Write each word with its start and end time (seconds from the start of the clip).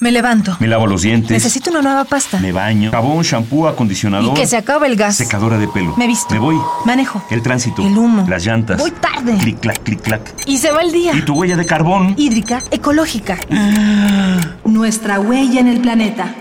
Me 0.00 0.12
levanto. 0.12 0.56
Me 0.60 0.68
lavo 0.68 0.86
los 0.86 1.02
dientes. 1.02 1.30
Necesito 1.30 1.70
una 1.70 1.82
nueva 1.82 2.04
pasta. 2.04 2.38
Me 2.38 2.52
baño. 2.52 2.92
Jabón, 2.92 3.22
shampoo, 3.24 3.66
acondicionador. 3.66 4.30
Y 4.30 4.40
que 4.40 4.46
se 4.46 4.56
acabe 4.56 4.86
el 4.86 4.94
gas. 4.94 5.16
Secadora 5.16 5.58
de 5.58 5.66
pelo. 5.66 5.96
Me 5.96 6.06
visto. 6.06 6.32
Me 6.34 6.38
voy. 6.38 6.56
Manejo. 6.84 7.24
El 7.30 7.42
tránsito. 7.42 7.84
El 7.84 7.98
humo. 7.98 8.24
Las 8.28 8.44
llantas. 8.44 8.78
Voy 8.78 8.92
tarde. 8.92 9.36
Clic, 9.38 9.58
clac, 9.58 9.82
clic, 9.82 10.00
clac. 10.00 10.34
Y 10.46 10.58
se 10.58 10.70
va 10.70 10.82
el 10.82 10.92
día. 10.92 11.14
¿Y 11.16 11.22
tu 11.22 11.34
huella 11.34 11.56
de 11.56 11.66
carbón? 11.66 12.14
Hídrica, 12.16 12.62
ecológica. 12.70 13.38
Nuestra 14.64 15.18
huella 15.18 15.58
en 15.58 15.66
el 15.66 15.80
planeta. 15.80 16.32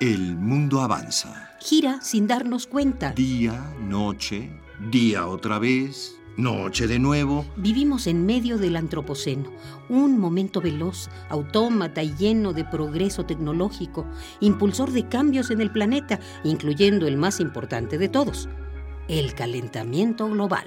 El 0.00 0.36
mundo 0.36 0.80
avanza. 0.80 1.50
Gira 1.58 1.98
sin 2.00 2.26
darnos 2.26 2.66
cuenta. 2.66 3.12
Día, 3.12 3.52
noche, 3.82 4.50
día 4.90 5.26
otra 5.26 5.58
vez, 5.58 6.14
noche 6.36 6.86
de 6.86 6.98
nuevo. 6.98 7.44
Vivimos 7.56 8.06
en 8.06 8.26
medio 8.26 8.58
del 8.58 8.76
Antropoceno, 8.76 9.50
un 9.88 10.18
momento 10.18 10.60
veloz, 10.60 11.08
autómata 11.28 12.02
y 12.02 12.14
lleno 12.14 12.52
de 12.52 12.64
progreso 12.64 13.26
tecnológico, 13.26 14.06
impulsor 14.40 14.92
de 14.92 15.08
cambios 15.08 15.50
en 15.50 15.60
el 15.60 15.70
planeta, 15.70 16.20
incluyendo 16.44 17.06
el 17.06 17.16
más 17.16 17.40
importante 17.40 17.98
de 17.98 18.08
todos, 18.08 18.48
el 19.08 19.34
calentamiento 19.34 20.28
global. 20.28 20.66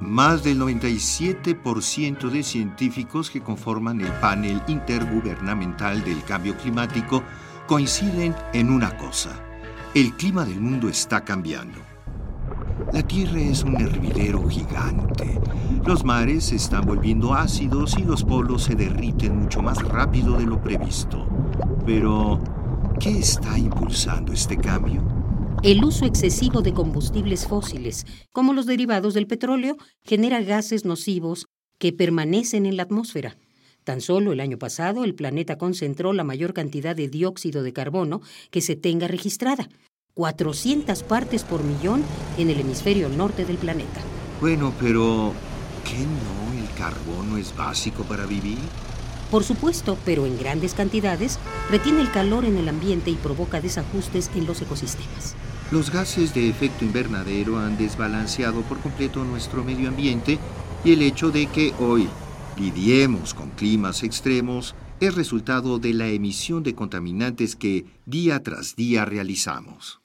Más 0.00 0.44
del 0.44 0.60
97% 0.60 2.30
de 2.30 2.42
científicos 2.42 3.30
que 3.30 3.40
conforman 3.40 4.00
el 4.02 4.12
panel 4.20 4.60
intergubernamental 4.68 6.04
del 6.04 6.22
cambio 6.24 6.54
climático 6.56 7.22
coinciden 7.66 8.34
en 8.52 8.70
una 8.70 8.96
cosa. 8.98 9.40
El 9.94 10.12
clima 10.14 10.44
del 10.44 10.60
mundo 10.60 10.90
está 10.90 11.24
cambiando. 11.24 11.95
La 12.96 13.06
Tierra 13.06 13.38
es 13.42 13.62
un 13.62 13.78
hervidero 13.78 14.48
gigante. 14.48 15.38
Los 15.86 16.02
mares 16.02 16.46
se 16.46 16.56
están 16.56 16.86
volviendo 16.86 17.34
ácidos 17.34 17.94
y 17.98 18.04
los 18.04 18.24
polos 18.24 18.62
se 18.62 18.74
derriten 18.74 19.36
mucho 19.36 19.60
más 19.60 19.82
rápido 19.82 20.38
de 20.38 20.46
lo 20.46 20.62
previsto. 20.62 21.28
Pero, 21.84 22.42
¿qué 22.98 23.10
está 23.10 23.58
impulsando 23.58 24.32
este 24.32 24.56
cambio? 24.56 25.06
El 25.62 25.84
uso 25.84 26.06
excesivo 26.06 26.62
de 26.62 26.72
combustibles 26.72 27.46
fósiles, 27.46 28.06
como 28.32 28.54
los 28.54 28.64
derivados 28.64 29.12
del 29.12 29.26
petróleo, 29.26 29.76
genera 30.02 30.40
gases 30.40 30.86
nocivos 30.86 31.48
que 31.78 31.92
permanecen 31.92 32.64
en 32.64 32.78
la 32.78 32.84
atmósfera. 32.84 33.36
Tan 33.84 34.00
solo 34.00 34.32
el 34.32 34.40
año 34.40 34.56
pasado 34.56 35.04
el 35.04 35.14
planeta 35.14 35.58
concentró 35.58 36.14
la 36.14 36.24
mayor 36.24 36.54
cantidad 36.54 36.96
de 36.96 37.08
dióxido 37.08 37.62
de 37.62 37.74
carbono 37.74 38.22
que 38.50 38.62
se 38.62 38.74
tenga 38.74 39.06
registrada, 39.06 39.68
400 40.16 41.02
partes 41.02 41.44
por 41.44 41.62
millón 41.62 42.02
en 42.38 42.48
el 42.48 42.58
hemisferio 42.58 43.10
norte 43.10 43.44
del 43.44 43.58
planeta. 43.58 44.00
Bueno, 44.40 44.72
pero 44.80 45.34
¿qué 45.84 45.98
no 45.98 46.58
el 46.58 46.70
carbono 46.74 47.36
es 47.36 47.54
básico 47.54 48.02
para 48.02 48.24
vivir? 48.24 48.56
Por 49.30 49.44
supuesto, 49.44 49.98
pero 50.06 50.24
en 50.24 50.38
grandes 50.38 50.72
cantidades, 50.72 51.38
retiene 51.70 52.00
el 52.00 52.10
calor 52.10 52.46
en 52.46 52.56
el 52.56 52.66
ambiente 52.70 53.10
y 53.10 53.16
provoca 53.16 53.60
desajustes 53.60 54.30
en 54.34 54.46
los 54.46 54.62
ecosistemas. 54.62 55.34
Los 55.70 55.92
gases 55.92 56.32
de 56.32 56.48
efecto 56.48 56.86
invernadero 56.86 57.58
han 57.58 57.76
desbalanceado 57.76 58.62
por 58.62 58.78
completo 58.78 59.22
nuestro 59.22 59.64
medio 59.64 59.90
ambiente 59.90 60.38
y 60.82 60.94
el 60.94 61.02
hecho 61.02 61.30
de 61.30 61.44
que 61.44 61.74
hoy 61.78 62.08
lidiemos 62.56 63.34
con 63.34 63.50
climas 63.50 64.02
extremos 64.02 64.74
es 64.98 65.14
resultado 65.14 65.78
de 65.78 65.92
la 65.92 66.06
emisión 66.06 66.62
de 66.62 66.74
contaminantes 66.74 67.54
que 67.54 67.84
día 68.06 68.42
tras 68.42 68.76
día 68.76 69.04
realizamos. 69.04 70.00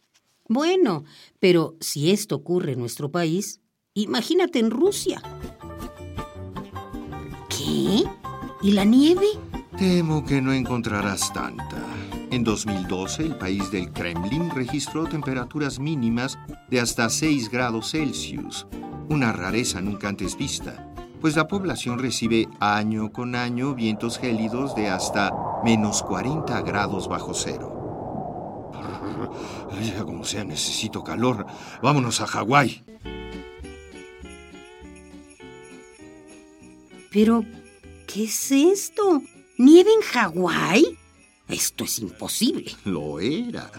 Bueno, 0.53 1.05
pero 1.39 1.77
si 1.80 2.11
esto 2.11 2.35
ocurre 2.35 2.73
en 2.73 2.80
nuestro 2.80 3.09
país, 3.09 3.61
imagínate 3.94 4.59
en 4.59 4.69
Rusia. 4.69 5.21
¿Qué? 7.47 8.03
¿Y 8.61 8.72
la 8.73 8.83
nieve? 8.83 9.27
Temo 9.77 10.25
que 10.25 10.41
no 10.41 10.52
encontrarás 10.52 11.31
tanta. 11.31 11.81
En 12.31 12.44
2012, 12.44 13.23
el 13.23 13.38
país 13.38 13.72
del 13.72 13.94
Kremlin 13.94 14.50
registró 14.50 15.06
temperaturas 15.06 15.79
mínimas 15.79 16.38
de 16.69 16.81
hasta 16.81 17.09
6 17.09 17.50
grados 17.50 17.91
Celsius, 17.91 18.67
una 19.07 19.31
rareza 19.31 19.79
nunca 19.79 20.09
antes 20.09 20.35
vista, 20.35 20.94
pues 21.22 21.38
la 21.38 21.47
población 21.47 21.97
recibe 21.97 22.50
año 22.59 23.13
con 23.13 23.35
año 23.35 23.73
vientos 23.73 24.19
gélidos 24.19 24.75
de 24.75 24.90
hasta 24.90 25.31
menos 25.63 26.03
40 26.03 26.61
grados 26.63 27.07
bajo 27.07 27.34
cero. 27.34 27.81
Ya 29.84 30.04
como 30.04 30.24
sea, 30.24 30.44
necesito 30.44 31.04
calor. 31.04 31.46
Vámonos 31.82 32.22
a 32.22 32.28
Hawái. 32.28 32.84
Pero, 37.12 37.44
¿qué 38.08 38.24
es 38.24 38.52
esto? 38.52 39.22
¿Nieve 39.58 39.92
en 39.94 40.02
Hawái? 40.02 40.98
Esto 41.48 41.84
es 41.84 42.00
imposible. 42.00 42.72
Lo 42.86 43.20
era. 43.20 43.70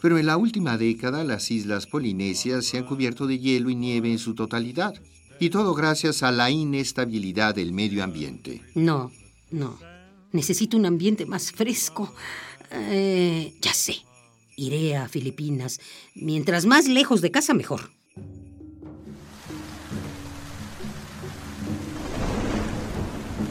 Pero 0.00 0.18
en 0.18 0.26
la 0.26 0.36
última 0.36 0.78
década 0.78 1.24
las 1.24 1.50
islas 1.50 1.86
polinesias 1.86 2.64
se 2.64 2.78
han 2.78 2.86
cubierto 2.86 3.26
de 3.26 3.38
hielo 3.38 3.70
y 3.70 3.74
nieve 3.74 4.12
en 4.12 4.18
su 4.18 4.34
totalidad. 4.34 4.94
Y 5.40 5.50
todo 5.50 5.74
gracias 5.74 6.22
a 6.22 6.30
la 6.30 6.50
inestabilidad 6.50 7.54
del 7.54 7.72
medio 7.72 8.04
ambiente. 8.04 8.62
No, 8.74 9.10
no. 9.50 9.78
Necesito 10.32 10.76
un 10.76 10.86
ambiente 10.86 11.26
más 11.26 11.50
fresco. 11.50 12.14
Eh, 12.70 13.52
ya 13.60 13.74
sé. 13.74 14.05
Iré 14.56 14.96
a 14.96 15.08
Filipinas. 15.08 15.80
Mientras 16.14 16.64
más 16.64 16.88
lejos 16.88 17.20
de 17.20 17.30
casa, 17.30 17.52
mejor. 17.54 17.90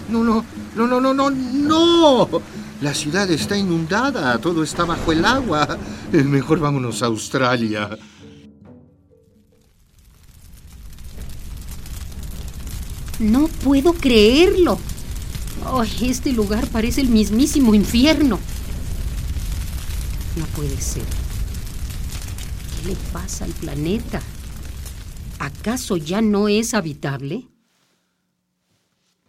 No, 0.09 0.23
no, 0.23 0.43
no, 0.75 0.87
no, 0.87 0.99
no, 0.99 1.13
no, 1.13 1.29
no. 1.29 2.41
La 2.81 2.93
ciudad 2.93 3.29
está 3.29 3.57
inundada, 3.57 4.37
todo 4.39 4.63
está 4.63 4.83
bajo 4.85 5.11
el 5.11 5.23
agua. 5.23 5.77
Mejor 6.11 6.59
vámonos 6.59 7.03
a 7.03 7.07
Australia. 7.07 7.97
No 13.19 13.47
puedo 13.47 13.93
creerlo. 13.93 14.77
Ay, 15.65 16.09
este 16.09 16.31
lugar 16.33 16.67
parece 16.67 17.01
el 17.01 17.09
mismísimo 17.09 17.73
infierno. 17.73 18.39
No 20.35 20.45
puede 20.47 20.75
ser. 20.81 21.05
¿Qué 22.83 22.89
le 22.89 22.95
pasa 23.13 23.45
al 23.45 23.51
planeta? 23.51 24.21
¿Acaso 25.39 25.95
ya 25.95 26.21
no 26.21 26.49
es 26.49 26.73
habitable? 26.73 27.47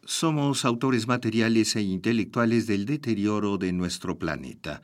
Somos 0.04 0.64
autores 0.64 1.06
materiales 1.06 1.76
e 1.76 1.82
intelectuales 1.82 2.66
del 2.66 2.86
deterioro 2.86 3.58
de 3.58 3.72
nuestro 3.72 4.18
planeta. 4.18 4.82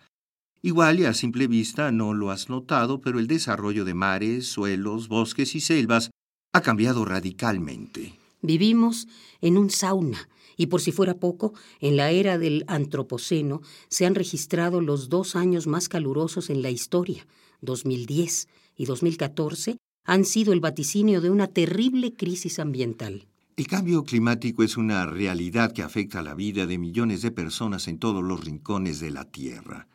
Igual 0.62 1.00
y 1.00 1.04
a 1.06 1.14
simple 1.14 1.48
vista 1.48 1.90
no 1.90 2.14
lo 2.14 2.30
has 2.30 2.48
notado, 2.48 3.00
pero 3.00 3.18
el 3.18 3.26
desarrollo 3.26 3.84
de 3.84 3.94
mares, 3.94 4.46
suelos, 4.46 5.08
bosques 5.08 5.56
y 5.56 5.60
selvas 5.60 6.10
ha 6.52 6.60
cambiado 6.60 7.04
radicalmente. 7.04 8.18
Vivimos 8.42 9.08
en 9.40 9.58
un 9.58 9.70
sauna 9.70 10.28
y 10.56 10.66
por 10.66 10.80
si 10.80 10.92
fuera 10.92 11.14
poco, 11.14 11.54
en 11.80 11.96
la 11.96 12.10
era 12.10 12.38
del 12.38 12.64
Antropoceno 12.66 13.62
se 13.88 14.06
han 14.06 14.14
registrado 14.14 14.80
los 14.80 15.08
dos 15.08 15.36
años 15.36 15.66
más 15.66 15.88
calurosos 15.88 16.50
en 16.50 16.62
la 16.62 16.70
historia. 16.70 17.26
2010 17.60 18.48
y 18.76 18.84
2014 18.84 19.76
han 20.04 20.24
sido 20.24 20.52
el 20.52 20.60
vaticinio 20.60 21.20
de 21.20 21.30
una 21.30 21.46
terrible 21.46 22.14
crisis 22.14 22.58
ambiental. 22.58 23.26
El 23.56 23.66
cambio 23.66 24.02
climático 24.04 24.62
es 24.62 24.76
una 24.76 25.06
realidad 25.06 25.72
que 25.72 25.82
afecta 25.82 26.22
la 26.22 26.34
vida 26.34 26.66
de 26.66 26.78
millones 26.78 27.22
de 27.22 27.30
personas 27.30 27.86
en 27.86 27.98
todos 27.98 28.24
los 28.24 28.42
rincones 28.44 28.98
de 28.98 29.10
la 29.10 29.24
Tierra. 29.26 29.88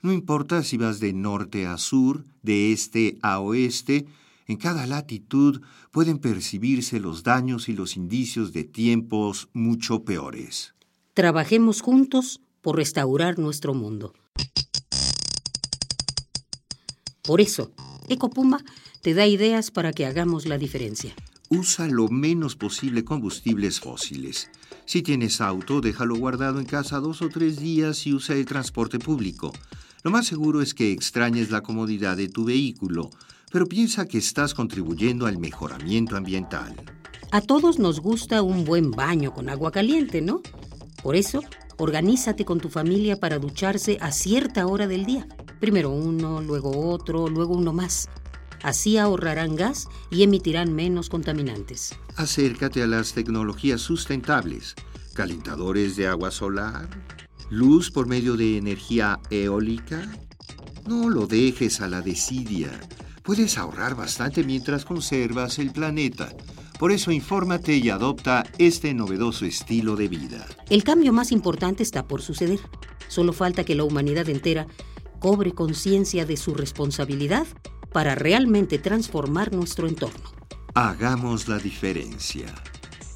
No 0.00 0.12
importa 0.12 0.62
si 0.62 0.76
vas 0.76 1.00
de 1.00 1.12
norte 1.12 1.66
a 1.66 1.76
sur, 1.76 2.24
de 2.42 2.72
este 2.72 3.18
a 3.22 3.40
oeste, 3.40 4.06
en 4.46 4.56
cada 4.56 4.86
latitud 4.86 5.62
pueden 5.90 6.18
percibirse 6.18 7.00
los 7.00 7.22
daños 7.22 7.68
y 7.68 7.72
los 7.72 7.96
indicios 7.96 8.52
de 8.52 8.64
tiempos 8.64 9.48
mucho 9.52 10.04
peores. 10.04 10.74
Trabajemos 11.14 11.80
juntos 11.80 12.40
por 12.60 12.76
restaurar 12.76 13.38
nuestro 13.38 13.74
mundo. 13.74 14.14
Por 17.22 17.40
eso, 17.40 17.72
Ecopuma 18.08 18.62
te 19.00 19.14
da 19.14 19.26
ideas 19.26 19.70
para 19.70 19.92
que 19.92 20.06
hagamos 20.06 20.46
la 20.46 20.58
diferencia. 20.58 21.14
Usa 21.48 21.86
lo 21.86 22.08
menos 22.08 22.56
posible 22.56 23.04
combustibles 23.04 23.80
fósiles. 23.80 24.50
Si 24.86 25.02
tienes 25.02 25.40
auto, 25.40 25.80
déjalo 25.80 26.16
guardado 26.16 26.58
en 26.58 26.66
casa 26.66 27.00
dos 27.00 27.22
o 27.22 27.28
tres 27.28 27.60
días 27.60 28.06
y 28.06 28.12
usa 28.12 28.34
el 28.34 28.44
transporte 28.44 28.98
público. 28.98 29.52
Lo 30.02 30.10
más 30.10 30.26
seguro 30.26 30.60
es 30.60 30.74
que 30.74 30.92
extrañes 30.92 31.50
la 31.50 31.62
comodidad 31.62 32.16
de 32.16 32.28
tu 32.28 32.44
vehículo, 32.44 33.10
pero 33.54 33.68
piensa 33.68 34.08
que 34.08 34.18
estás 34.18 34.52
contribuyendo 34.52 35.26
al 35.26 35.38
mejoramiento 35.38 36.16
ambiental. 36.16 36.74
A 37.30 37.40
todos 37.40 37.78
nos 37.78 38.00
gusta 38.00 38.42
un 38.42 38.64
buen 38.64 38.90
baño 38.90 39.32
con 39.32 39.48
agua 39.48 39.70
caliente, 39.70 40.20
¿no? 40.20 40.42
Por 41.04 41.14
eso, 41.14 41.40
organízate 41.76 42.44
con 42.44 42.58
tu 42.58 42.68
familia 42.68 43.20
para 43.20 43.38
ducharse 43.38 43.96
a 44.00 44.10
cierta 44.10 44.66
hora 44.66 44.88
del 44.88 45.06
día. 45.06 45.28
Primero 45.60 45.90
uno, 45.90 46.42
luego 46.42 46.90
otro, 46.90 47.28
luego 47.28 47.54
uno 47.54 47.72
más. 47.72 48.08
Así 48.64 48.98
ahorrarán 48.98 49.54
gas 49.54 49.86
y 50.10 50.24
emitirán 50.24 50.74
menos 50.74 51.08
contaminantes. 51.08 51.94
Acércate 52.16 52.82
a 52.82 52.88
las 52.88 53.12
tecnologías 53.12 53.80
sustentables, 53.80 54.74
calentadores 55.12 55.94
de 55.94 56.08
agua 56.08 56.32
solar, 56.32 56.88
luz 57.50 57.92
por 57.92 58.08
medio 58.08 58.36
de 58.36 58.56
energía 58.58 59.20
eólica. 59.30 60.10
No 60.88 61.08
lo 61.08 61.28
dejes 61.28 61.80
a 61.80 61.86
la 61.86 62.00
desidia. 62.00 62.72
Puedes 63.24 63.56
ahorrar 63.56 63.94
bastante 63.94 64.44
mientras 64.44 64.84
conservas 64.84 65.58
el 65.58 65.72
planeta. 65.72 66.28
Por 66.78 66.92
eso 66.92 67.10
infórmate 67.10 67.74
y 67.74 67.88
adopta 67.88 68.44
este 68.58 68.92
novedoso 68.92 69.46
estilo 69.46 69.96
de 69.96 70.08
vida. 70.08 70.44
El 70.68 70.84
cambio 70.84 71.10
más 71.14 71.32
importante 71.32 71.82
está 71.82 72.06
por 72.06 72.20
suceder. 72.20 72.60
Solo 73.08 73.32
falta 73.32 73.64
que 73.64 73.74
la 73.74 73.84
humanidad 73.84 74.28
entera 74.28 74.66
cobre 75.20 75.52
conciencia 75.52 76.26
de 76.26 76.36
su 76.36 76.52
responsabilidad 76.52 77.46
para 77.94 78.14
realmente 78.14 78.78
transformar 78.78 79.54
nuestro 79.54 79.88
entorno. 79.88 80.30
Hagamos 80.74 81.48
la 81.48 81.56
diferencia. 81.56 82.54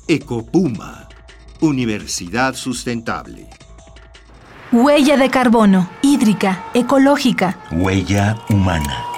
Ecopuma, 0.07 1.07
Universidad 1.61 2.55
Sustentable. 2.55 3.47
Huella 4.73 5.19
de 5.19 5.29
carbono, 5.29 5.91
hídrica, 6.01 6.71
ecológica. 6.73 7.63
Huella 7.73 8.39
humana. 8.49 9.18